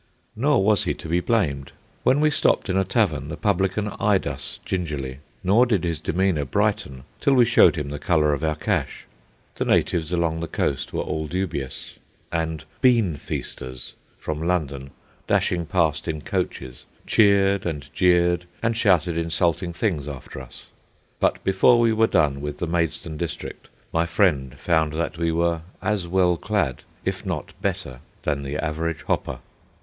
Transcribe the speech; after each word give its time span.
Nor 0.35 0.63
was 0.63 0.85
he 0.85 0.95
to 0.95 1.07
be 1.07 1.19
blamed. 1.19 1.73
When 2.01 2.19
we 2.21 2.31
stopped 2.31 2.69
in 2.71 2.75
a 2.75 2.83
tavern 2.83 3.29
the 3.29 3.37
publican 3.37 3.89
eyed 3.99 4.25
us 4.25 4.59
gingerly, 4.65 5.19
nor 5.43 5.67
did 5.67 5.83
his 5.83 5.99
demeanour 5.99 6.43
brighten 6.43 7.03
till 7.19 7.35
we 7.35 7.45
showed 7.45 7.75
him 7.75 7.89
the 7.89 7.99
colour 7.99 8.33
of 8.33 8.43
our 8.43 8.55
cash. 8.55 9.05
The 9.53 9.63
natives 9.65 10.11
along 10.11 10.39
the 10.39 10.47
coast 10.47 10.91
were 10.91 11.03
all 11.03 11.27
dubious; 11.27 11.91
and 12.31 12.65
"bean 12.81 13.15
feasters" 13.15 13.93
from 14.17 14.41
London, 14.41 14.89
dashing 15.27 15.67
past 15.67 16.07
in 16.07 16.21
coaches, 16.23 16.83
cheered 17.05 17.63
and 17.67 17.87
jeered 17.93 18.45
and 18.63 18.75
shouted 18.75 19.15
insulting 19.19 19.71
things 19.71 20.07
after 20.07 20.41
us. 20.41 20.65
But 21.19 21.43
before 21.43 21.79
we 21.79 21.93
were 21.93 22.07
done 22.07 22.41
with 22.41 22.57
the 22.57 22.65
Maidstone 22.65 23.17
district 23.17 23.69
my 23.93 24.07
friend 24.07 24.57
found 24.57 24.93
that 24.93 25.19
we 25.19 25.31
were 25.31 25.61
as 25.79 26.07
well 26.07 26.37
clad, 26.37 26.81
if 27.05 27.23
not 27.23 27.53
better, 27.61 27.99
than 28.23 28.41
the 28.41 28.57
average 28.57 29.03
hopper. 29.03 29.37